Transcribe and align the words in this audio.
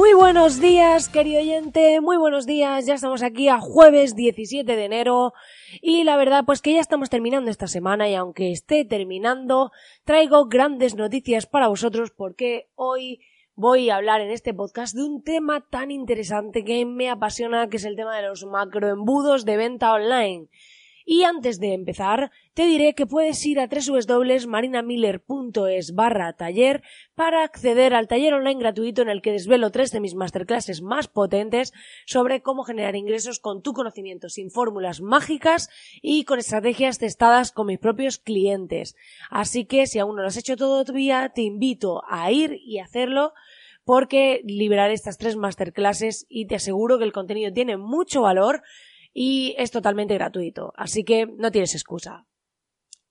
Muy 0.00 0.14
buenos 0.14 0.62
días, 0.62 1.10
querido 1.10 1.42
oyente, 1.42 2.00
muy 2.00 2.16
buenos 2.16 2.46
días. 2.46 2.86
Ya 2.86 2.94
estamos 2.94 3.22
aquí 3.22 3.50
a 3.50 3.60
jueves 3.60 4.16
17 4.16 4.74
de 4.74 4.84
enero 4.86 5.34
y 5.82 6.04
la 6.04 6.16
verdad 6.16 6.44
pues 6.46 6.62
que 6.62 6.72
ya 6.72 6.80
estamos 6.80 7.10
terminando 7.10 7.50
esta 7.50 7.66
semana 7.66 8.08
y 8.08 8.14
aunque 8.14 8.50
esté 8.50 8.86
terminando, 8.86 9.72
traigo 10.04 10.46
grandes 10.46 10.94
noticias 10.94 11.44
para 11.44 11.68
vosotros 11.68 12.12
porque 12.16 12.70
hoy 12.76 13.20
voy 13.56 13.90
a 13.90 13.96
hablar 13.96 14.22
en 14.22 14.30
este 14.30 14.54
podcast 14.54 14.96
de 14.96 15.02
un 15.02 15.22
tema 15.22 15.66
tan 15.68 15.90
interesante 15.90 16.64
que 16.64 16.86
me 16.86 17.10
apasiona, 17.10 17.68
que 17.68 17.76
es 17.76 17.84
el 17.84 17.94
tema 17.94 18.16
de 18.16 18.26
los 18.26 18.46
macroembudos 18.46 19.44
de 19.44 19.58
venta 19.58 19.92
online. 19.92 20.48
Y 21.04 21.24
antes 21.24 21.60
de 21.60 21.74
empezar, 21.74 22.30
te 22.54 22.64
diré 22.66 22.94
que 22.94 23.06
puedes 23.06 23.44
ir 23.46 23.60
a 23.60 23.68
www.marinamiller.es 23.68 25.94
barra 25.94 26.32
taller 26.34 26.82
para 27.14 27.44
acceder 27.44 27.94
al 27.94 28.08
taller 28.08 28.34
online 28.34 28.60
gratuito 28.60 29.00
en 29.02 29.08
el 29.08 29.22
que 29.22 29.30
desvelo 29.32 29.70
tres 29.70 29.92
de 29.92 30.00
mis 30.00 30.14
masterclasses 30.14 30.82
más 30.82 31.08
potentes 31.08 31.72
sobre 32.06 32.42
cómo 32.42 32.64
generar 32.64 32.96
ingresos 32.96 33.40
con 33.40 33.62
tu 33.62 33.72
conocimiento 33.72 34.28
sin 34.28 34.50
fórmulas 34.50 35.00
mágicas 35.00 35.70
y 36.02 36.24
con 36.24 36.38
estrategias 36.38 36.98
testadas 36.98 37.50
con 37.52 37.68
mis 37.68 37.78
propios 37.78 38.18
clientes. 38.18 38.94
Así 39.30 39.64
que 39.64 39.86
si 39.86 39.98
aún 39.98 40.16
no 40.16 40.22
lo 40.22 40.28
has 40.28 40.36
hecho 40.36 40.56
todavía, 40.56 41.32
te 41.34 41.40
invito 41.42 42.02
a 42.08 42.30
ir 42.30 42.60
y 42.64 42.78
hacerlo 42.78 43.32
porque 43.84 44.42
liberaré 44.44 44.94
estas 44.94 45.18
tres 45.18 45.36
masterclasses 45.36 46.26
y 46.28 46.46
te 46.46 46.56
aseguro 46.56 46.98
que 46.98 47.04
el 47.04 47.12
contenido 47.12 47.52
tiene 47.52 47.76
mucho 47.76 48.22
valor 48.22 48.62
y 49.12 49.54
es 49.58 49.70
totalmente 49.70 50.14
gratuito, 50.14 50.72
así 50.76 51.04
que 51.04 51.26
no 51.26 51.50
tienes 51.50 51.74
excusa. 51.74 52.26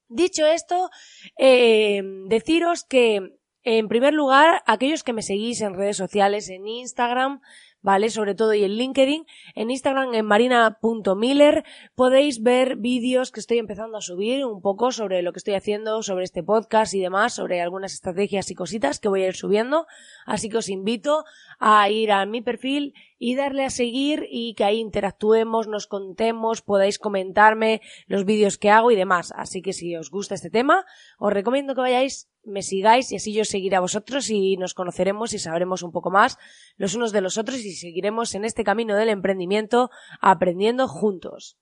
Dicho 0.07 0.45
esto, 0.45 0.89
eh, 1.37 2.01
deciros 2.27 2.83
que, 2.83 3.38
en 3.77 3.87
primer 3.87 4.15
lugar, 4.15 4.63
aquellos 4.65 5.03
que 5.03 5.13
me 5.13 5.21
seguís 5.21 5.61
en 5.61 5.75
redes 5.75 5.97
sociales, 5.97 6.49
en 6.49 6.67
Instagram, 6.67 7.39
¿vale? 7.81 8.09
Sobre 8.09 8.33
todo 8.33 8.55
y 8.55 8.63
en 8.63 8.71
LinkedIn. 8.71 9.27
En 9.53 9.69
Instagram, 9.69 10.15
en 10.15 10.25
marina.miller, 10.25 11.63
podéis 11.93 12.41
ver 12.41 12.77
vídeos 12.77 13.31
que 13.31 13.39
estoy 13.39 13.59
empezando 13.59 13.97
a 13.97 14.01
subir 14.01 14.43
un 14.43 14.61
poco 14.61 14.91
sobre 14.91 15.21
lo 15.21 15.33
que 15.33 15.37
estoy 15.37 15.53
haciendo, 15.53 16.01
sobre 16.01 16.25
este 16.25 16.41
podcast 16.41 16.95
y 16.95 16.99
demás, 16.99 17.35
sobre 17.35 17.61
algunas 17.61 17.93
estrategias 17.93 18.49
y 18.49 18.55
cositas 18.55 18.99
que 18.99 19.07
voy 19.07 19.21
a 19.21 19.27
ir 19.27 19.35
subiendo. 19.35 19.85
Así 20.25 20.49
que 20.49 20.57
os 20.57 20.69
invito 20.69 21.23
a 21.59 21.87
ir 21.91 22.11
a 22.11 22.25
mi 22.25 22.41
perfil 22.41 22.95
y 23.19 23.35
darle 23.35 23.65
a 23.65 23.69
seguir 23.69 24.25
y 24.31 24.55
que 24.55 24.63
ahí 24.63 24.79
interactuemos, 24.79 25.67
nos 25.67 25.85
contemos, 25.85 26.63
podáis 26.63 26.97
comentarme 26.97 27.81
los 28.07 28.25
vídeos 28.25 28.57
que 28.57 28.71
hago 28.71 28.89
y 28.89 28.95
demás. 28.95 29.31
Así 29.35 29.61
que 29.61 29.73
si 29.73 29.95
os 29.95 30.09
gusta 30.09 30.33
este 30.33 30.49
tema, 30.49 30.85
os 31.19 31.31
recomiendo 31.31 31.75
que 31.75 31.81
vayáis 31.81 32.29
me 32.49 32.61
sigáis 32.61 33.11
y 33.11 33.15
así 33.15 33.33
yo 33.33 33.45
seguiré 33.45 33.75
a 33.75 33.81
vosotros 33.81 34.29
y 34.29 34.57
nos 34.57 34.73
conoceremos 34.73 35.33
y 35.33 35.39
sabremos 35.39 35.83
un 35.83 35.91
poco 35.91 36.11
más 36.11 36.37
los 36.77 36.95
unos 36.95 37.11
de 37.11 37.21
los 37.21 37.37
otros 37.37 37.59
y 37.59 37.73
seguiremos 37.73 38.35
en 38.35 38.45
este 38.45 38.63
camino 38.63 38.95
del 38.95 39.09
emprendimiento 39.09 39.89
aprendiendo 40.21 40.87
juntos. 40.87 41.57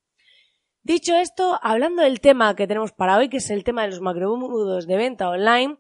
Dicho 0.84 1.16
esto, 1.16 1.60
hablando 1.62 2.02
del 2.02 2.22
tema 2.22 2.56
que 2.56 2.66
tenemos 2.66 2.94
para 2.94 3.18
hoy, 3.18 3.28
que 3.28 3.38
es 3.38 3.50
el 3.50 3.66
tema 3.66 3.82
de 3.82 3.90
los 3.90 4.00
macrobudos 4.00 4.88
de 4.88 4.96
venta 4.96 5.28
online, 5.28 5.78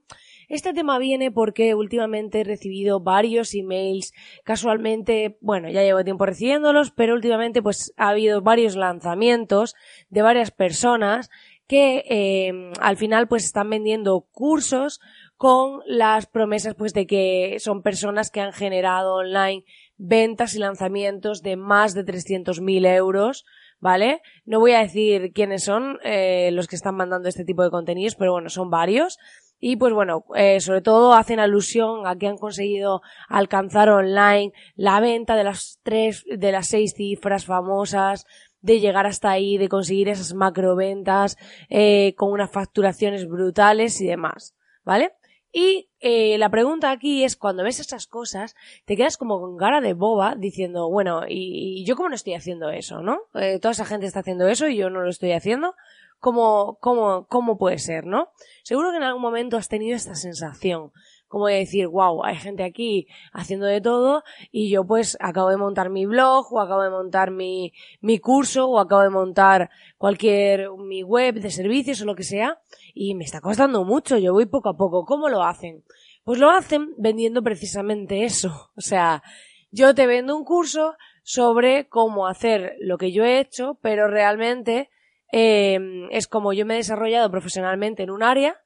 este 0.50 0.73
tema 0.73 0.97
viene 0.97 1.29
porque 1.31 1.75
últimamente 1.75 2.41
he 2.41 2.44
recibido 2.44 3.01
varios 3.01 3.53
emails, 3.53 4.13
casualmente, 4.44 5.38
bueno, 5.41 5.69
ya 5.69 5.81
llevo 5.81 6.03
tiempo 6.03 6.25
recibiéndolos, 6.25 6.91
pero 6.91 7.13
últimamente 7.16 7.62
pues 7.62 7.94
ha 7.97 8.09
habido 8.09 8.41
varios 8.41 8.75
lanzamientos 8.75 9.75
de 10.09 10.22
varias 10.22 10.51
personas 10.51 11.29
que 11.67 12.03
eh, 12.09 12.72
al 12.79 12.97
final 12.97 13.28
pues 13.28 13.45
están 13.45 13.69
vendiendo 13.69 14.22
cursos 14.31 15.00
con 15.35 15.81
las 15.85 16.25
promesas 16.25 16.73
pues 16.75 16.94
de 16.94 17.05
que 17.05 17.57
son 17.59 17.83
personas 17.83 18.31
que 18.31 18.41
han 18.41 18.53
generado 18.53 19.16
online 19.16 19.63
ventas 19.97 20.55
y 20.55 20.59
lanzamientos 20.59 21.41
de 21.41 21.55
más 21.55 21.94
de 21.94 22.05
300.000 22.05 22.95
euros, 22.95 23.45
¿vale? 23.79 24.22
No 24.45 24.59
voy 24.59 24.72
a 24.72 24.79
decir 24.79 25.33
quiénes 25.33 25.63
son 25.63 26.00
eh, 26.03 26.50
los 26.53 26.67
que 26.67 26.75
están 26.75 26.95
mandando 26.95 27.29
este 27.29 27.45
tipo 27.45 27.63
de 27.63 27.69
contenidos, 27.69 28.16
pero 28.16 28.31
bueno, 28.31 28.49
son 28.49 28.69
varios. 28.69 29.19
Y 29.59 29.75
pues 29.78 29.91
bueno, 29.91 30.25
eh, 30.35 30.59
sobre 30.59 30.81
todo 30.81 31.13
hacen 31.13 31.39
alusión 31.39 32.05
a 32.05 32.16
que 32.16 32.28
han 32.28 32.38
conseguido 32.38 33.01
alcanzar 33.28 33.89
online 33.89 34.53
la 34.75 34.99
venta 34.99 35.35
de 35.35 35.44
las 35.44 35.79
tres, 35.81 36.23
de 36.28 36.51
las 36.51 36.67
seis 36.67 36.94
cifras 36.95 37.45
famosas, 37.45 38.25
de 38.67 38.81
llegar 38.81 39.07
hasta 39.07 39.31
ahí, 39.31 39.57
de 39.57 39.69
conseguir 39.69 40.09
esas 40.09 40.33
macroventas 40.33 41.38
eh, 41.69 42.13
con 42.17 42.31
unas 42.31 42.51
facturaciones 42.51 43.25
brutales 43.25 44.01
y 44.01 44.07
demás, 44.07 44.55
¿vale? 44.83 45.13
Y 45.53 45.89
eh, 46.01 46.38
la 46.38 46.50
pregunta 46.50 46.91
aquí 46.91 47.23
es, 47.23 47.38
cuando 47.38 47.63
ves 47.63 47.79
esas 47.79 48.07
cosas, 48.07 48.55
te 48.85 48.97
quedas 48.97 49.16
como 49.16 49.39
con 49.39 49.55
cara 49.55 49.79
de 49.79 49.94
boba 49.94 50.35
diciendo, 50.38 50.89
bueno, 50.89 51.22
¿y, 51.29 51.85
yo 51.85 51.95
cómo 51.95 52.09
no 52.09 52.16
estoy 52.16 52.33
haciendo 52.33 52.69
eso, 52.69 53.01
no? 53.01 53.22
Eh, 53.35 53.57
toda 53.59 53.72
esa 53.72 53.85
gente 53.85 54.05
está 54.05 54.19
haciendo 54.19 54.50
eso 54.50 54.67
y 54.67 54.75
yo 54.75 54.89
no 54.89 55.01
lo 55.01 55.09
estoy 55.09 55.31
haciendo. 55.31 55.73
¿Cómo, 56.19 56.78
cómo, 56.81 57.28
cómo 57.28 57.57
puede 57.57 57.78
ser, 57.78 58.05
no? 58.05 58.29
Seguro 58.63 58.91
que 58.91 58.97
en 58.97 59.03
algún 59.03 59.22
momento 59.22 59.55
has 59.55 59.69
tenido 59.69 59.95
esta 59.95 60.16
sensación 60.16 60.91
como 61.27 61.47
de 61.47 61.55
decir, 61.55 61.88
wow, 61.88 62.23
hay 62.23 62.35
gente 62.35 62.63
aquí 62.63 63.07
haciendo 63.33 63.65
de 63.65 63.81
todo 63.81 64.23
y 64.51 64.69
yo 64.69 64.85
pues 64.85 65.17
acabo 65.19 65.49
de 65.49 65.57
montar 65.57 65.89
mi 65.89 66.05
blog 66.05 66.51
o 66.51 66.59
acabo 66.59 66.83
de 66.83 66.89
montar 66.89 67.31
mi, 67.31 67.73
mi 68.01 68.19
curso 68.19 68.67
o 68.67 68.79
acabo 68.79 69.01
de 69.01 69.09
montar 69.09 69.69
cualquier, 69.97 70.71
mi 70.71 71.03
web 71.03 71.35
de 71.35 71.51
servicios 71.51 72.01
o 72.01 72.05
lo 72.05 72.16
que 72.16 72.23
sea 72.23 72.59
y 72.93 73.16
me 73.16 73.25
está 73.25 73.41
costando 73.41 73.83
mucho, 73.83 74.17
yo 74.17 74.33
voy 74.33 74.45
poco 74.45 74.69
a 74.69 74.77
poco. 74.77 75.05
¿Cómo 75.05 75.29
lo 75.29 75.43
hacen? 75.43 75.83
Pues 76.23 76.39
lo 76.39 76.49
hacen 76.49 76.93
vendiendo 76.97 77.43
precisamente 77.43 78.23
eso. 78.23 78.71
O 78.75 78.81
sea, 78.81 79.23
yo 79.71 79.93
te 79.93 80.07
vendo 80.07 80.35
un 80.35 80.43
curso 80.43 80.95
sobre 81.23 81.89
cómo 81.89 82.27
hacer 82.27 82.75
lo 82.79 82.97
que 82.97 83.11
yo 83.11 83.23
he 83.23 83.39
hecho, 83.39 83.77
pero 83.81 84.07
realmente 84.07 84.89
eh, 85.31 86.07
es 86.11 86.27
como 86.27 86.53
yo 86.53 86.66
me 86.66 86.75
he 86.75 86.77
desarrollado 86.77 87.29
profesionalmente 87.29 88.03
en 88.03 88.11
un 88.11 88.23
área 88.23 88.61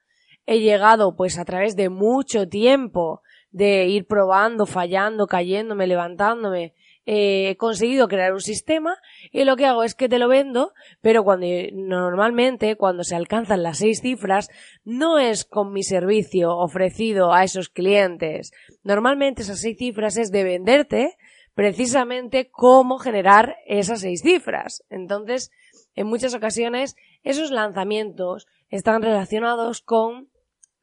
he 0.51 0.59
llegado 0.59 1.15
pues 1.15 1.39
a 1.39 1.45
través 1.45 1.77
de 1.77 1.87
mucho 1.89 2.49
tiempo 2.49 3.21
de 3.51 3.87
ir 3.87 4.05
probando, 4.05 4.65
fallando, 4.65 5.25
cayéndome, 5.25 5.87
levantándome, 5.87 6.73
eh, 7.05 7.49
he 7.49 7.57
conseguido 7.57 8.09
crear 8.09 8.33
un 8.33 8.41
sistema 8.41 8.97
y 9.31 9.45
lo 9.45 9.55
que 9.55 9.65
hago 9.65 9.83
es 9.83 9.95
que 9.95 10.09
te 10.09 10.19
lo 10.19 10.27
vendo, 10.27 10.73
pero 11.01 11.23
cuando 11.23 11.47
normalmente 11.73 12.75
cuando 12.75 13.05
se 13.05 13.15
alcanzan 13.15 13.63
las 13.63 13.77
seis 13.77 14.01
cifras 14.01 14.49
no 14.83 15.19
es 15.19 15.45
con 15.45 15.71
mi 15.71 15.83
servicio 15.83 16.57
ofrecido 16.57 17.33
a 17.33 17.45
esos 17.45 17.69
clientes. 17.69 18.51
Normalmente 18.83 19.43
esas 19.43 19.61
seis 19.61 19.77
cifras 19.77 20.17
es 20.17 20.31
de 20.31 20.43
venderte 20.43 21.17
precisamente 21.55 22.49
cómo 22.51 22.97
generar 22.97 23.55
esas 23.65 24.01
seis 24.01 24.21
cifras. 24.21 24.83
Entonces, 24.89 25.51
en 25.95 26.07
muchas 26.07 26.33
ocasiones 26.35 26.97
esos 27.23 27.51
lanzamientos 27.51 28.47
están 28.69 29.01
relacionados 29.01 29.81
con 29.81 30.30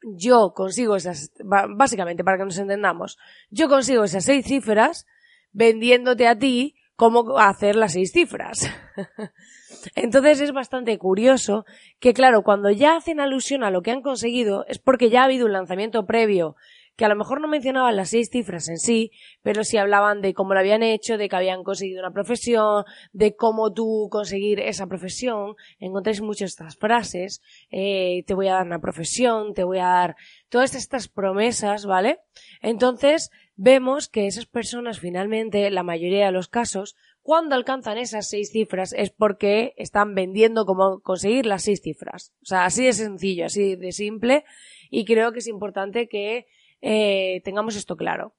yo 0.03 0.53
consigo 0.53 0.95
esas, 0.95 1.31
básicamente 1.75 2.23
para 2.23 2.37
que 2.37 2.45
nos 2.45 2.57
entendamos, 2.57 3.17
yo 3.49 3.67
consigo 3.69 4.03
esas 4.03 4.25
seis 4.25 4.45
cifras 4.45 5.05
vendiéndote 5.51 6.27
a 6.27 6.37
ti 6.37 6.75
cómo 6.95 7.37
hacer 7.39 7.75
las 7.75 7.93
seis 7.93 8.11
cifras. 8.11 8.69
Entonces 9.95 10.41
es 10.41 10.51
bastante 10.51 10.97
curioso 10.97 11.65
que, 11.99 12.13
claro, 12.13 12.41
cuando 12.43 12.69
ya 12.69 12.97
hacen 12.97 13.19
alusión 13.19 13.63
a 13.63 13.71
lo 13.71 13.81
que 13.81 13.91
han 13.91 14.01
conseguido 14.01 14.65
es 14.67 14.79
porque 14.79 15.09
ya 15.09 15.21
ha 15.21 15.25
habido 15.25 15.45
un 15.45 15.53
lanzamiento 15.53 16.05
previo 16.05 16.55
que 16.99 17.05
a 17.05 17.07
lo 17.07 17.15
mejor 17.15 17.39
no 17.39 17.47
mencionaban 17.47 17.95
las 17.95 18.09
seis 18.09 18.29
cifras 18.29 18.67
en 18.67 18.77
sí, 18.77 19.13
pero 19.41 19.63
sí 19.63 19.77
hablaban 19.77 20.19
de 20.19 20.33
cómo 20.33 20.53
lo 20.53 20.59
habían 20.59 20.83
hecho, 20.83 21.17
de 21.17 21.29
que 21.29 21.35
habían 21.37 21.63
conseguido 21.63 22.01
una 22.01 22.11
profesión, 22.11 22.83
de 23.13 23.37
cómo 23.37 23.71
tú 23.71 24.09
conseguir 24.11 24.59
esa 24.59 24.85
profesión. 24.85 25.55
Encontréis 25.79 26.19
muchas 26.19 26.51
estas 26.51 26.75
frases, 26.75 27.41
eh, 27.71 28.25
te 28.27 28.33
voy 28.33 28.49
a 28.49 28.55
dar 28.55 28.65
una 28.65 28.81
profesión, 28.81 29.53
te 29.53 29.63
voy 29.63 29.77
a 29.77 29.85
dar 29.85 30.17
todas 30.49 30.75
estas 30.75 31.07
promesas, 31.07 31.85
¿vale? 31.85 32.19
Entonces 32.61 33.31
vemos 33.55 34.09
que 34.09 34.27
esas 34.27 34.45
personas 34.45 34.99
finalmente, 34.99 35.71
la 35.71 35.83
mayoría 35.83 36.25
de 36.25 36.33
los 36.33 36.49
casos, 36.49 36.97
cuando 37.21 37.55
alcanzan 37.55 37.97
esas 37.97 38.27
seis 38.27 38.51
cifras 38.51 38.91
es 38.91 39.09
porque 39.09 39.73
están 39.77 40.15
vendiendo 40.15 40.65
cómo 40.65 40.99
conseguir 40.99 41.45
las 41.45 41.63
seis 41.63 41.81
cifras. 41.81 42.33
O 42.41 42.45
sea, 42.45 42.65
así 42.65 42.83
de 42.83 42.91
sencillo, 42.91 43.45
así 43.45 43.77
de 43.77 43.93
simple. 43.93 44.43
Y 44.89 45.05
creo 45.05 45.31
que 45.31 45.39
es 45.39 45.47
importante 45.47 46.09
que 46.09 46.47
eh, 46.81 47.41
tengamos 47.43 47.75
esto 47.75 47.95
claro. 47.95 48.35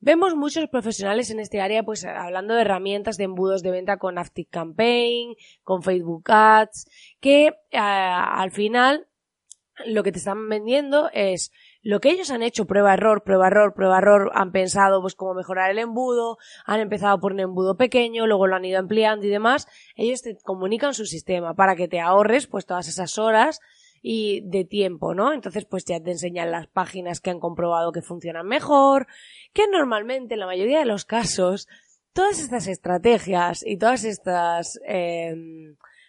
Vemos 0.00 0.36
muchos 0.36 0.68
profesionales 0.68 1.30
en 1.30 1.40
este 1.40 1.60
área, 1.60 1.82
pues 1.82 2.04
hablando 2.04 2.54
de 2.54 2.60
herramientas 2.60 3.16
de 3.16 3.24
embudos 3.24 3.62
de 3.62 3.72
venta 3.72 3.96
con 3.96 4.16
Active 4.16 4.48
Campaign, 4.48 5.34
con 5.64 5.82
Facebook 5.82 6.22
Ads, 6.30 6.88
que 7.20 7.46
eh, 7.46 7.78
al 7.78 8.52
final 8.52 9.08
lo 9.86 10.02
que 10.02 10.12
te 10.12 10.18
están 10.18 10.48
vendiendo 10.48 11.10
es 11.12 11.52
lo 11.82 12.00
que 12.00 12.10
ellos 12.10 12.30
han 12.30 12.42
hecho, 12.42 12.66
prueba 12.66 12.94
error, 12.94 13.22
prueba 13.22 13.48
error, 13.48 13.74
prueba 13.74 13.98
error, 13.98 14.30
han 14.34 14.52
pensado 14.52 15.00
pues 15.00 15.14
cómo 15.14 15.34
mejorar 15.34 15.70
el 15.70 15.78
embudo, 15.78 16.38
han 16.64 16.80
empezado 16.80 17.18
por 17.20 17.32
un 17.32 17.40
embudo 17.40 17.76
pequeño, 17.76 18.26
luego 18.26 18.46
lo 18.46 18.56
han 18.56 18.64
ido 18.64 18.78
ampliando 18.78 19.26
y 19.26 19.30
demás, 19.30 19.68
ellos 19.94 20.22
te 20.22 20.36
comunican 20.42 20.94
su 20.94 21.06
sistema 21.06 21.54
para 21.54 21.76
que 21.76 21.88
te 21.88 22.00
ahorres 22.00 22.46
pues 22.46 22.66
todas 22.66 22.88
esas 22.88 23.18
horas 23.18 23.60
y 24.02 24.42
de 24.48 24.64
tiempo, 24.64 25.14
¿no? 25.14 25.32
Entonces, 25.32 25.64
pues 25.64 25.84
ya 25.84 26.00
te 26.00 26.12
enseñan 26.12 26.50
las 26.50 26.66
páginas 26.66 27.20
que 27.20 27.30
han 27.30 27.40
comprobado 27.40 27.92
que 27.92 28.02
funcionan 28.02 28.46
mejor, 28.46 29.06
que 29.52 29.66
normalmente 29.68 30.34
en 30.34 30.40
la 30.40 30.46
mayoría 30.46 30.80
de 30.80 30.86
los 30.86 31.04
casos, 31.04 31.68
todas 32.12 32.40
estas 32.40 32.66
estrategias 32.66 33.64
y 33.64 33.78
todas 33.78 34.04
estas 34.04 34.80
eh, 34.86 35.34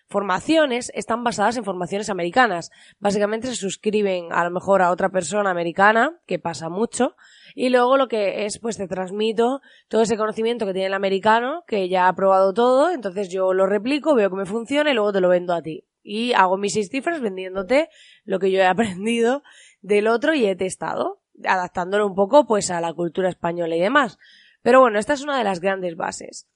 formaciones 0.07 0.91
están 0.95 1.24
basadas 1.24 1.57
en 1.57 1.63
formaciones 1.63 2.09
americanas. 2.09 2.71
Básicamente 3.00 3.47
se 3.47 3.56
suscriben 3.56 4.31
a 4.31 4.44
lo 4.44 4.51
mejor 4.51 4.81
a 4.81 4.91
otra 4.91 5.09
persona 5.09 5.51
americana, 5.51 6.19
que 6.25 6.39
pasa 6.39 6.69
mucho, 6.69 7.15
y 7.56 7.69
luego 7.69 7.97
lo 7.97 8.07
que 8.07 8.45
es, 8.45 8.59
pues 8.59 8.77
te 8.77 8.88
transmito 8.88 9.62
todo 9.88 10.01
ese 10.01 10.18
conocimiento 10.18 10.65
que 10.65 10.74
tiene 10.74 10.88
el 10.88 10.94
americano, 10.94 11.63
que 11.68 11.89
ya 11.89 12.07
ha 12.07 12.15
probado 12.15 12.53
todo, 12.53 12.89
entonces 12.89 13.30
yo 13.30 13.53
lo 13.53 13.68
replico, 13.68 14.15
veo 14.15 14.30
que 14.30 14.36
me 14.36 14.45
funciona 14.45 14.91
y 14.91 14.95
luego 14.95 15.13
te 15.13 15.21
lo 15.21 15.30
vendo 15.30 15.53
a 15.53 15.62
ti 15.62 15.88
y 16.04 16.34
hago 16.34 16.57
mis 16.57 16.74
seis 16.74 16.90
cifras 16.90 17.22
vendiéndote 17.22 17.90
lo 18.24 18.40
que 18.40 18.51
yo 18.51 18.60
he 18.60 18.66
aprendido 18.68 19.44
del 19.81 20.07
otro 20.07 20.34
y 20.34 20.46
he 20.46 20.56
testado, 20.56 21.22
adaptándolo 21.44 22.06
un 22.06 22.16
poco 22.16 22.46
pues 22.46 22.72
a 22.72 22.81
la 22.81 22.94
cultura 22.94 23.30
española 23.30 23.75
y 23.75 23.80
demás. 23.80 24.18
Pero 24.62 24.81
bueno, 24.81 25.00
esta 25.00 25.13
es 25.13 25.22
una 25.22 25.38
de 25.38 25.44
las 25.44 25.60
grandes 25.60 25.96
bases. 25.96 26.48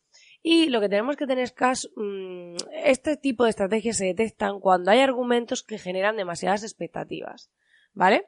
Y 0.42 0.68
lo 0.68 0.82
que 0.82 0.90
tenemos 0.90 1.16
que 1.16 1.26
tener 1.26 1.46
es 1.46 1.54
que 1.54 1.72
mm, 1.96 2.58
este 2.84 3.16
tipo 3.16 3.46
de 3.46 3.52
estrategias 3.52 3.98
se 3.98 4.06
detectan 4.06 4.60
cuando 4.60 4.92
hay 4.92 5.00
argumentos 5.00 5.64
que 5.64 5.78
generan 5.78 6.18
demasiadas 6.18 6.64
expectativas. 6.64 7.50
¿Vale? 7.94 8.26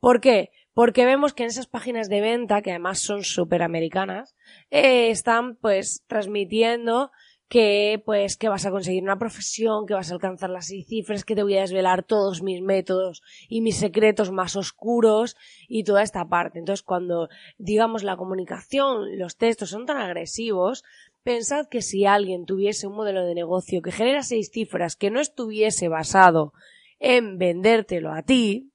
¿Por 0.00 0.20
qué? 0.20 0.50
Porque 0.74 1.06
vemos 1.06 1.34
que 1.34 1.44
en 1.44 1.50
esas 1.50 1.68
páginas 1.68 2.08
de 2.08 2.20
venta, 2.20 2.60
que 2.60 2.70
además 2.70 2.98
son 2.98 3.22
súper 3.22 3.62
americanas, 3.62 4.34
eh, 4.70 5.08
están 5.08 5.56
pues 5.56 6.04
transmitiendo 6.08 7.12
que 7.54 8.02
pues 8.04 8.36
que 8.36 8.48
vas 8.48 8.66
a 8.66 8.72
conseguir 8.72 9.04
una 9.04 9.16
profesión, 9.16 9.86
que 9.86 9.94
vas 9.94 10.10
a 10.10 10.14
alcanzar 10.14 10.50
las 10.50 10.66
seis 10.66 10.88
cifras, 10.88 11.24
que 11.24 11.36
te 11.36 11.44
voy 11.44 11.56
a 11.56 11.60
desvelar 11.60 12.02
todos 12.02 12.42
mis 12.42 12.60
métodos 12.60 13.22
y 13.48 13.60
mis 13.60 13.76
secretos 13.76 14.32
más 14.32 14.56
oscuros 14.56 15.36
y 15.68 15.84
toda 15.84 16.02
esta 16.02 16.28
parte. 16.28 16.58
Entonces, 16.58 16.82
cuando 16.82 17.28
digamos 17.56 18.02
la 18.02 18.16
comunicación, 18.16 19.20
los 19.20 19.36
textos 19.36 19.70
son 19.70 19.86
tan 19.86 19.98
agresivos, 19.98 20.82
pensad 21.22 21.68
que 21.68 21.80
si 21.80 22.06
alguien 22.06 22.44
tuviese 22.44 22.88
un 22.88 22.96
modelo 22.96 23.24
de 23.24 23.36
negocio 23.36 23.82
que 23.82 23.92
genera 23.92 24.24
seis 24.24 24.50
cifras 24.52 24.96
que 24.96 25.12
no 25.12 25.20
estuviese 25.20 25.86
basado 25.86 26.54
en 26.98 27.38
vendértelo 27.38 28.12
a 28.12 28.22
ti, 28.22 28.72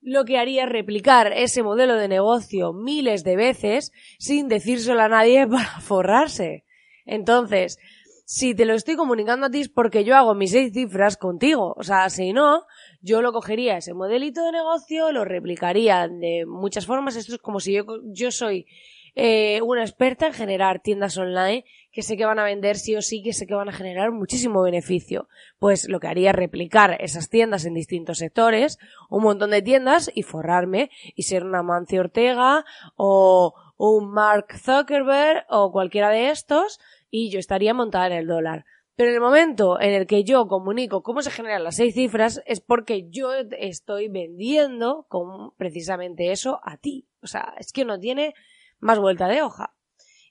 lo 0.00 0.24
que 0.24 0.38
haría 0.38 0.66
es 0.66 0.68
replicar 0.68 1.32
ese 1.32 1.64
modelo 1.64 1.96
de 1.96 2.06
negocio 2.06 2.72
miles 2.74 3.24
de 3.24 3.34
veces 3.34 3.90
sin 4.20 4.46
decírselo 4.46 5.02
a 5.02 5.08
nadie 5.08 5.44
para 5.48 5.80
forrarse. 5.80 6.64
Entonces, 7.06 7.78
si 8.24 8.54
te 8.54 8.64
lo 8.64 8.74
estoy 8.74 8.96
comunicando 8.96 9.46
a 9.46 9.50
ti 9.50 9.60
es 9.60 9.68
porque 9.68 10.04
yo 10.04 10.16
hago 10.16 10.34
mis 10.34 10.52
seis 10.52 10.72
cifras 10.72 11.16
contigo. 11.16 11.74
O 11.76 11.82
sea, 11.82 12.08
si 12.08 12.32
no, 12.32 12.64
yo 13.00 13.20
lo 13.20 13.32
cogería 13.32 13.76
ese 13.76 13.94
modelito 13.94 14.44
de 14.44 14.52
negocio, 14.52 15.12
lo 15.12 15.24
replicaría 15.24 16.08
de 16.08 16.44
muchas 16.46 16.86
formas. 16.86 17.16
Esto 17.16 17.34
es 17.34 17.40
como 17.40 17.60
si 17.60 17.74
yo, 17.74 17.84
yo 18.04 18.30
soy 18.30 18.66
eh, 19.14 19.60
una 19.62 19.82
experta 19.82 20.26
en 20.26 20.32
generar 20.32 20.80
tiendas 20.80 21.16
online 21.18 21.64
que 21.92 22.02
sé 22.02 22.16
que 22.16 22.24
van 22.24 22.40
a 22.40 22.44
vender 22.44 22.76
sí 22.76 22.96
o 22.96 23.02
sí, 23.02 23.22
que 23.22 23.32
sé 23.32 23.46
que 23.46 23.54
van 23.54 23.68
a 23.68 23.72
generar 23.72 24.10
muchísimo 24.10 24.62
beneficio. 24.62 25.28
Pues 25.58 25.88
lo 25.88 26.00
que 26.00 26.08
haría 26.08 26.30
es 26.30 26.36
replicar 26.36 26.96
esas 27.00 27.28
tiendas 27.28 27.66
en 27.66 27.74
distintos 27.74 28.18
sectores, 28.18 28.78
un 29.10 29.22
montón 29.22 29.50
de 29.50 29.62
tiendas 29.62 30.10
y 30.12 30.22
forrarme 30.22 30.90
y 31.14 31.22
ser 31.22 31.44
una 31.44 31.62
Mancio 31.62 32.00
Ortega 32.00 32.64
o 32.96 33.54
un 33.76 34.10
Mark 34.10 34.58
Zuckerberg 34.58 35.44
o 35.48 35.70
cualquiera 35.70 36.10
de 36.10 36.30
estos 36.30 36.80
y 37.16 37.30
yo 37.30 37.38
estaría 37.38 37.74
montada 37.74 38.08
en 38.08 38.14
el 38.14 38.26
dólar. 38.26 38.64
Pero 38.96 39.10
en 39.10 39.14
el 39.14 39.20
momento 39.20 39.80
en 39.80 39.92
el 39.92 40.08
que 40.08 40.24
yo 40.24 40.48
comunico 40.48 41.04
cómo 41.04 41.22
se 41.22 41.30
generan 41.30 41.62
las 41.62 41.76
seis 41.76 41.94
cifras 41.94 42.42
es 42.44 42.60
porque 42.60 43.08
yo 43.08 43.32
estoy 43.32 44.08
vendiendo 44.08 45.06
con 45.08 45.54
precisamente 45.56 46.32
eso 46.32 46.58
a 46.64 46.76
ti. 46.76 47.06
O 47.22 47.28
sea, 47.28 47.54
es 47.56 47.72
que 47.72 47.84
no 47.84 48.00
tiene 48.00 48.34
más 48.80 48.98
vuelta 48.98 49.28
de 49.28 49.42
hoja. 49.42 49.76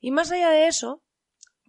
Y 0.01 0.12
más 0.12 0.30
allá 0.33 0.50
de 0.50 0.68
eso, 0.68 1.01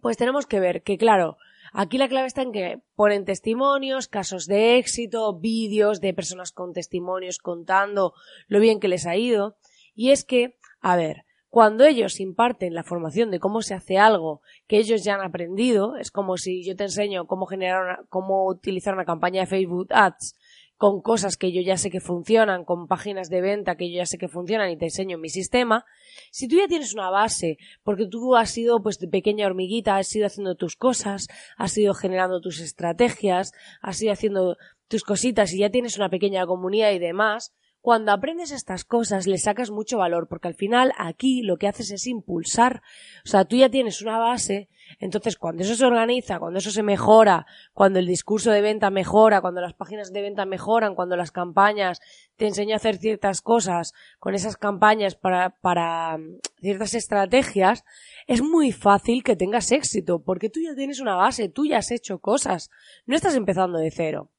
pues 0.02 0.16
tenemos 0.16 0.46
que 0.46 0.58
ver 0.58 0.82
que, 0.82 0.98
claro, 0.98 1.36
aquí 1.72 1.96
la 1.96 2.08
clave 2.08 2.26
está 2.26 2.42
en 2.42 2.50
que 2.50 2.82
ponen 2.96 3.24
testimonios, 3.24 4.08
casos 4.08 4.46
de 4.46 4.78
éxito, 4.78 5.38
vídeos 5.38 6.00
de 6.00 6.12
personas 6.12 6.50
con 6.50 6.72
testimonios 6.72 7.38
contando 7.38 8.14
lo 8.48 8.58
bien 8.58 8.80
que 8.80 8.88
les 8.88 9.06
ha 9.06 9.14
ido. 9.14 9.56
Y 9.94 10.10
es 10.10 10.24
que, 10.24 10.58
a 10.80 10.96
ver, 10.96 11.24
cuando 11.54 11.84
ellos 11.84 12.18
imparten 12.18 12.74
la 12.74 12.82
formación 12.82 13.30
de 13.30 13.38
cómo 13.38 13.62
se 13.62 13.74
hace 13.74 13.96
algo 13.96 14.42
que 14.66 14.78
ellos 14.78 15.04
ya 15.04 15.14
han 15.14 15.20
aprendido, 15.20 15.94
es 15.94 16.10
como 16.10 16.36
si 16.36 16.64
yo 16.64 16.74
te 16.74 16.82
enseño 16.82 17.28
cómo 17.28 17.46
generar 17.46 18.06
cómo 18.08 18.44
utilizar 18.48 18.92
una 18.92 19.04
campaña 19.04 19.42
de 19.42 19.46
Facebook 19.46 19.86
Ads 19.90 20.34
con 20.76 21.00
cosas 21.00 21.36
que 21.36 21.52
yo 21.52 21.62
ya 21.62 21.76
sé 21.76 21.92
que 21.92 22.00
funcionan, 22.00 22.64
con 22.64 22.88
páginas 22.88 23.30
de 23.30 23.40
venta 23.40 23.76
que 23.76 23.88
yo 23.88 23.98
ya 23.98 24.06
sé 24.06 24.18
que 24.18 24.26
funcionan 24.26 24.68
y 24.68 24.76
te 24.76 24.86
enseño 24.86 25.16
mi 25.16 25.28
sistema, 25.28 25.84
si 26.32 26.48
tú 26.48 26.56
ya 26.56 26.66
tienes 26.66 26.92
una 26.92 27.08
base, 27.10 27.58
porque 27.84 28.08
tú 28.08 28.34
has 28.34 28.50
sido 28.50 28.82
pues 28.82 28.98
de 28.98 29.06
pequeña 29.06 29.46
hormiguita, 29.46 29.96
has 29.96 30.12
ido 30.16 30.26
haciendo 30.26 30.56
tus 30.56 30.74
cosas, 30.74 31.28
has 31.56 31.78
ido 31.78 31.94
generando 31.94 32.40
tus 32.40 32.58
estrategias, 32.58 33.52
has 33.80 34.02
ido 34.02 34.12
haciendo 34.12 34.56
tus 34.88 35.04
cositas 35.04 35.52
y 35.52 35.58
ya 35.58 35.70
tienes 35.70 35.98
una 35.98 36.08
pequeña 36.08 36.46
comunidad 36.46 36.90
y 36.90 36.98
demás, 36.98 37.54
cuando 37.84 38.12
aprendes 38.12 38.50
estas 38.50 38.82
cosas 38.82 39.26
le 39.26 39.36
sacas 39.36 39.70
mucho 39.70 39.98
valor, 39.98 40.26
porque 40.26 40.48
al 40.48 40.54
final 40.54 40.94
aquí 40.96 41.42
lo 41.42 41.58
que 41.58 41.68
haces 41.68 41.90
es 41.90 42.06
impulsar. 42.06 42.80
O 43.26 43.28
sea, 43.28 43.44
tú 43.44 43.56
ya 43.56 43.68
tienes 43.68 44.00
una 44.00 44.16
base, 44.16 44.70
entonces 45.00 45.36
cuando 45.36 45.64
eso 45.64 45.74
se 45.74 45.84
organiza, 45.84 46.38
cuando 46.38 46.60
eso 46.60 46.70
se 46.70 46.82
mejora, 46.82 47.44
cuando 47.74 47.98
el 47.98 48.06
discurso 48.06 48.50
de 48.52 48.62
venta 48.62 48.88
mejora, 48.88 49.42
cuando 49.42 49.60
las 49.60 49.74
páginas 49.74 50.14
de 50.14 50.22
venta 50.22 50.46
mejoran, 50.46 50.94
cuando 50.94 51.14
las 51.14 51.30
campañas 51.30 52.00
te 52.36 52.46
enseñan 52.46 52.72
a 52.72 52.76
hacer 52.76 52.96
ciertas 52.96 53.42
cosas 53.42 53.92
con 54.18 54.34
esas 54.34 54.56
campañas 54.56 55.14
para, 55.14 55.50
para 55.50 56.16
mm, 56.16 56.38
ciertas 56.62 56.94
estrategias, 56.94 57.84
es 58.26 58.40
muy 58.40 58.72
fácil 58.72 59.22
que 59.22 59.36
tengas 59.36 59.72
éxito, 59.72 60.22
porque 60.22 60.48
tú 60.48 60.58
ya 60.60 60.74
tienes 60.74 61.00
una 61.00 61.16
base, 61.16 61.50
tú 61.50 61.66
ya 61.66 61.76
has 61.76 61.90
hecho 61.90 62.18
cosas, 62.18 62.70
no 63.04 63.14
estás 63.14 63.34
empezando 63.34 63.76
de 63.76 63.90
cero. 63.90 64.30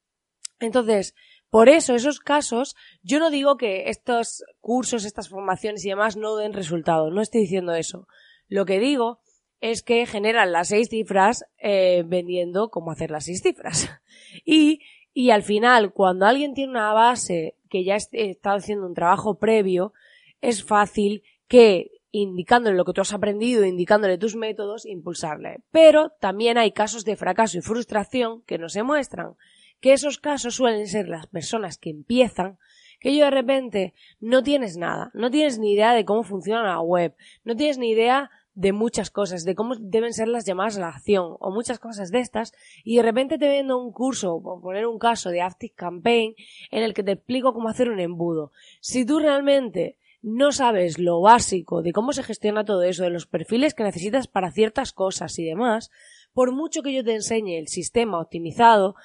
Entonces, 0.60 1.14
por 1.56 1.70
eso, 1.70 1.96
esos 1.96 2.20
casos, 2.20 2.76
yo 3.02 3.18
no 3.18 3.30
digo 3.30 3.56
que 3.56 3.88
estos 3.88 4.44
cursos, 4.60 5.06
estas 5.06 5.30
formaciones 5.30 5.86
y 5.86 5.90
demás 5.90 6.18
no 6.18 6.36
den 6.36 6.52
resultados, 6.52 7.14
no 7.14 7.22
estoy 7.22 7.44
diciendo 7.44 7.74
eso. 7.74 8.10
Lo 8.50 8.66
que 8.66 8.78
digo 8.78 9.22
es 9.62 9.82
que 9.82 10.06
generan 10.06 10.52
las 10.52 10.68
seis 10.68 10.90
cifras 10.90 11.46
eh, 11.58 12.04
vendiendo 12.06 12.72
cómo 12.72 12.92
hacer 12.92 13.10
las 13.10 13.24
seis 13.24 13.42
cifras. 13.42 13.90
y, 14.46 14.82
y 15.14 15.30
al 15.30 15.44
final, 15.44 15.94
cuando 15.94 16.26
alguien 16.26 16.54
tiene 16.54 16.72
una 16.72 16.92
base 16.92 17.56
que 17.70 17.86
ya 17.86 17.96
está 17.96 18.54
haciendo 18.54 18.86
un 18.86 18.94
trabajo 18.94 19.40
previo, 19.40 19.94
es 20.42 20.62
fácil 20.62 21.24
que 21.48 21.90
indicándole 22.12 22.76
lo 22.76 22.84
que 22.84 22.92
tú 22.92 23.00
has 23.00 23.14
aprendido, 23.14 23.64
indicándole 23.64 24.18
tus 24.18 24.36
métodos, 24.36 24.86
impulsarle. 24.86 25.62
Pero 25.72 26.10
también 26.20 26.58
hay 26.58 26.74
casos 26.74 27.06
de 27.06 27.16
fracaso 27.16 27.58
y 27.58 27.62
frustración 27.62 28.42
que 28.42 28.58
no 28.58 28.68
se 28.68 28.84
muestran 28.84 29.38
que 29.86 29.94
esos 29.94 30.18
casos 30.18 30.56
suelen 30.56 30.88
ser 30.88 31.08
las 31.08 31.28
personas 31.28 31.78
que 31.78 31.92
empiezan, 31.92 32.58
que 33.00 33.16
yo 33.16 33.26
de 33.26 33.30
repente 33.30 33.94
no 34.20 34.42
tienes 34.42 34.78
nada, 34.78 35.12
no 35.14 35.30
tienes 35.30 35.60
ni 35.60 35.74
idea 35.74 35.94
de 35.94 36.06
cómo 36.06 36.24
funciona 36.24 36.64
la 36.64 36.80
web, 36.80 37.14
no 37.44 37.56
tienes 37.56 37.78
ni 37.78 37.92
idea 37.92 38.32
de 38.56 38.74
muchas 38.74 39.12
cosas, 39.12 39.46
de 39.46 39.54
cómo 39.54 39.76
deben 39.76 40.12
ser 40.12 40.28
las 40.28 40.44
llamadas 40.44 40.78
a 40.78 40.80
la 40.80 40.88
acción 40.88 41.38
o 41.40 41.52
muchas 41.52 41.78
cosas 41.78 42.10
de 42.10 42.20
estas 42.20 42.52
y 42.84 42.96
de 42.96 43.04
repente 43.04 43.38
te 43.38 43.48
vendo 43.48 43.78
un 43.78 43.92
curso, 43.92 44.42
por 44.42 44.60
poner 44.60 44.88
un 44.88 44.98
caso 44.98 45.30
de 45.30 45.42
Active 45.42 45.76
Campaign 45.76 46.34
en 46.72 46.82
el 46.82 46.96
que 46.96 47.04
te 47.04 47.12
explico 47.12 47.54
cómo 47.54 47.70
hacer 47.70 47.92
un 47.92 48.00
embudo. 48.00 48.54
Si 48.82 49.06
tú 49.06 49.20
realmente 49.20 50.00
no 50.24 50.52
sabes 50.52 50.98
lo 50.98 51.22
básico 51.22 51.84
de 51.84 51.94
cómo 51.94 52.12
se 52.12 52.24
gestiona 52.24 52.66
todo 52.66 52.82
eso, 52.82 53.04
de 53.04 53.12
los 53.12 53.28
perfiles 53.28 53.76
que 53.76 53.84
necesitas 53.84 54.26
para 54.26 54.50
ciertas 54.50 54.94
cosas 54.94 55.38
y 55.38 55.46
demás, 55.46 55.92
por 56.34 56.52
mucho 56.52 56.82
que 56.82 56.92
yo 56.92 57.04
te 57.04 57.14
enseñe 57.14 57.60
el 57.60 57.68
sistema 57.68 58.20
optimizado, 58.20 58.96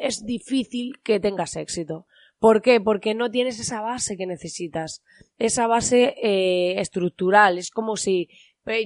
es 0.00 0.24
difícil 0.24 0.98
que 1.02 1.20
tengas 1.20 1.56
éxito. 1.56 2.06
¿Por 2.38 2.62
qué? 2.62 2.80
Porque 2.80 3.14
no 3.14 3.30
tienes 3.30 3.58
esa 3.58 3.80
base 3.80 4.16
que 4.16 4.26
necesitas, 4.26 5.02
esa 5.38 5.66
base 5.66 6.14
eh, 6.22 6.80
estructural. 6.80 7.58
Es 7.58 7.70
como 7.70 7.96
si 7.96 8.28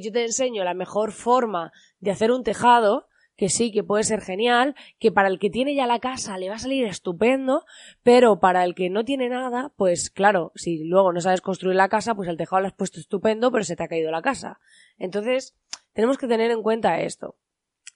yo 0.00 0.12
te 0.12 0.24
enseño 0.24 0.64
la 0.64 0.74
mejor 0.74 1.12
forma 1.12 1.72
de 1.98 2.12
hacer 2.12 2.30
un 2.30 2.44
tejado, 2.44 3.08
que 3.36 3.48
sí, 3.48 3.72
que 3.72 3.82
puede 3.82 4.04
ser 4.04 4.20
genial, 4.20 4.74
que 4.98 5.10
para 5.10 5.28
el 5.28 5.38
que 5.38 5.50
tiene 5.50 5.74
ya 5.74 5.86
la 5.86 5.98
casa 5.98 6.38
le 6.38 6.48
va 6.48 6.56
a 6.56 6.60
salir 6.60 6.86
estupendo, 6.86 7.64
pero 8.02 8.38
para 8.38 8.64
el 8.64 8.74
que 8.74 8.90
no 8.90 9.04
tiene 9.04 9.28
nada, 9.28 9.72
pues 9.76 10.10
claro, 10.10 10.52
si 10.54 10.84
luego 10.84 11.12
no 11.12 11.20
sabes 11.20 11.40
construir 11.40 11.76
la 11.76 11.88
casa, 11.88 12.14
pues 12.14 12.28
el 12.28 12.36
tejado 12.36 12.60
lo 12.60 12.68
has 12.68 12.74
puesto 12.74 13.00
estupendo, 13.00 13.50
pero 13.50 13.64
se 13.64 13.74
te 13.74 13.82
ha 13.82 13.88
caído 13.88 14.10
la 14.10 14.22
casa. 14.22 14.60
Entonces, 14.98 15.56
tenemos 15.92 16.18
que 16.18 16.28
tener 16.28 16.50
en 16.50 16.62
cuenta 16.62 17.00
esto. 17.00 17.36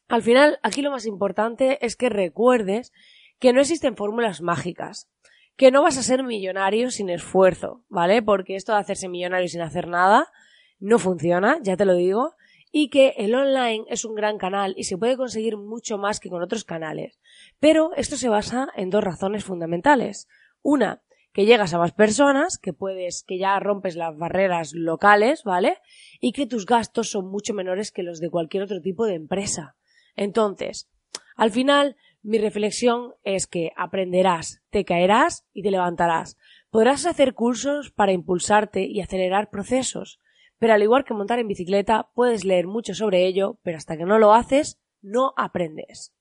Al 0.08 0.22
final, 0.22 0.58
aquí 0.62 0.82
lo 0.82 0.90
más 0.90 1.06
importante 1.06 1.84
es 1.84 1.96
que 1.96 2.08
recuerdes 2.08 2.92
que 3.38 3.52
no 3.52 3.60
existen 3.60 3.96
fórmulas 3.96 4.40
mágicas, 4.40 5.10
que 5.56 5.70
no 5.70 5.82
vas 5.82 5.98
a 5.98 6.02
ser 6.02 6.22
millonario 6.22 6.90
sin 6.90 7.10
esfuerzo, 7.10 7.84
¿vale? 7.88 8.22
Porque 8.22 8.56
esto 8.56 8.72
de 8.72 8.78
hacerse 8.78 9.08
millonario 9.08 9.48
sin 9.48 9.62
hacer 9.62 9.88
nada 9.88 10.30
no 10.78 10.98
funciona, 10.98 11.58
ya 11.62 11.76
te 11.76 11.86
lo 11.86 11.94
digo, 11.94 12.34
y 12.70 12.90
que 12.90 13.14
el 13.16 13.34
online 13.34 13.84
es 13.88 14.04
un 14.04 14.14
gran 14.14 14.38
canal 14.38 14.74
y 14.76 14.84
se 14.84 14.98
puede 14.98 15.16
conseguir 15.16 15.56
mucho 15.56 15.98
más 15.98 16.20
que 16.20 16.28
con 16.28 16.42
otros 16.42 16.64
canales. 16.64 17.18
Pero 17.58 17.90
esto 17.96 18.16
se 18.16 18.28
basa 18.28 18.68
en 18.76 18.90
dos 18.90 19.02
razones 19.02 19.44
fundamentales. 19.44 20.28
Una, 20.62 21.02
que 21.32 21.46
llegas 21.46 21.74
a 21.74 21.78
más 21.78 21.92
personas, 21.92 22.58
que 22.58 22.72
puedes, 22.72 23.22
que 23.22 23.38
ya 23.38 23.58
rompes 23.60 23.96
las 23.96 24.16
barreras 24.16 24.72
locales, 24.72 25.42
¿vale? 25.44 25.78
Y 26.20 26.32
que 26.32 26.46
tus 26.46 26.66
gastos 26.66 27.10
son 27.10 27.30
mucho 27.30 27.54
menores 27.54 27.92
que 27.92 28.02
los 28.02 28.20
de 28.20 28.30
cualquier 28.30 28.62
otro 28.62 28.80
tipo 28.80 29.06
de 29.06 29.14
empresa. 29.14 29.75
Entonces, 30.16 30.88
al 31.36 31.50
final, 31.50 31.96
mi 32.22 32.38
reflexión 32.38 33.14
es 33.22 33.46
que 33.46 33.70
aprenderás, 33.76 34.62
te 34.70 34.84
caerás 34.84 35.46
y 35.52 35.62
te 35.62 35.70
levantarás. 35.70 36.36
Podrás 36.70 37.06
hacer 37.06 37.34
cursos 37.34 37.92
para 37.92 38.12
impulsarte 38.12 38.84
y 38.84 39.00
acelerar 39.00 39.50
procesos, 39.50 40.18
pero 40.58 40.72
al 40.72 40.82
igual 40.82 41.04
que 41.04 41.14
montar 41.14 41.38
en 41.38 41.48
bicicleta, 41.48 42.10
puedes 42.14 42.44
leer 42.44 42.66
mucho 42.66 42.94
sobre 42.94 43.26
ello, 43.26 43.58
pero 43.62 43.76
hasta 43.76 43.96
que 43.96 44.04
no 44.04 44.18
lo 44.18 44.32
haces, 44.32 44.80
no 45.02 45.34
aprendes. 45.36 46.14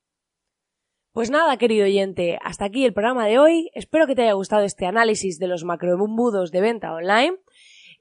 Pues 1.14 1.32
nada, 1.32 1.56
querido 1.56 1.86
oyente, 1.86 2.38
hasta 2.42 2.66
aquí 2.66 2.84
el 2.84 2.94
programa 2.94 3.25
de 3.25 3.40
hoy. 3.40 3.72
Espero 3.74 4.06
que 4.06 4.16
te 4.16 4.24
haya 4.24 4.34
gustado 4.34 4.64
este 4.64 4.86
análisis 4.86 5.40
de 5.40 5.48
los 5.48 5.64
macroembudos 5.64 6.52
de 6.52 6.60
venta 6.60 6.94
online. 6.94 7.38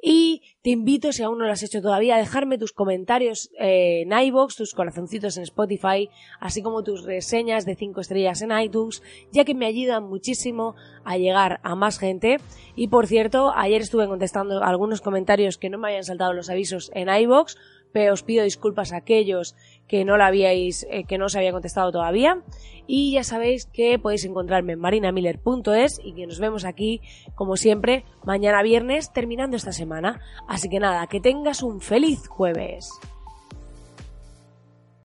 Y 0.07 0.43
te 0.61 0.69
invito, 0.69 1.13
si 1.13 1.23
aún 1.23 1.39
no 1.39 1.47
lo 1.47 1.53
has 1.53 1.63
hecho 1.63 1.81
todavía, 1.81 2.17
a 2.17 2.19
dejarme 2.19 2.59
tus 2.59 2.73
comentarios 2.73 3.49
eh, 3.59 4.03
en 4.03 4.13
iBox, 4.13 4.55
tus 4.55 4.75
corazoncitos 4.75 5.39
en 5.39 5.45
Spotify, 5.45 6.11
así 6.41 6.61
como 6.61 6.83
tus 6.83 7.05
reseñas 7.05 7.65
de 7.65 7.75
5 7.75 8.03
estrellas 8.03 8.43
en 8.43 8.53
iTunes, 8.53 9.03
ya 9.33 9.47
que 9.47 9.55
me 9.55 9.65
ayudan 9.65 10.05
muchísimo 10.05 10.75
a 11.05 11.17
llegar 11.17 11.59
a 11.63 11.75
más 11.75 11.99
gente. 11.99 12.37
Y 12.77 12.89
por 12.89 13.07
cierto, 13.07 13.55
ayer 13.57 13.81
estuve 13.81 14.07
contestando 14.07 14.63
algunos 14.63 15.01
comentarios 15.01 15.57
que 15.57 15.71
no 15.71 15.79
me 15.79 15.89
habían 15.89 16.05
saltado 16.05 16.35
los 16.35 16.51
avisos 16.51 16.91
en 16.93 17.09
iBox, 17.09 17.57
os 18.11 18.23
pido 18.23 18.45
disculpas 18.45 18.93
a 18.93 18.99
aquellos 18.99 19.55
que 19.89 20.05
no 20.05 20.17
la 20.17 20.27
habíais, 20.27 20.87
eh, 20.91 21.05
que 21.05 21.19
no 21.19 21.27
os 21.27 21.37
había 21.37 21.53
contestado 21.53 21.93
todavía. 21.93 22.43
Y 22.87 23.13
ya 23.13 23.25
sabéis 23.25 23.67
que 23.67 23.99
podéis 23.99 24.25
encontrarme 24.25 24.75
en 24.75 24.81
marinamiller.es 24.81 26.01
y 26.03 26.15
que 26.15 26.27
nos 26.27 26.39
vemos 26.39 26.65
aquí, 26.65 27.01
como 27.35 27.57
siempre, 27.57 28.05
mañana 28.25 28.63
viernes, 28.63 29.13
terminando 29.13 29.57
esta 29.57 29.73
semana. 29.73 30.21
Así 30.49 30.69
que 30.69 30.81
nada, 30.81 31.07
que 31.07 31.21
tengas 31.21 31.63
un 31.63 31.81
feliz 31.81 32.27
jueves. 32.29 32.91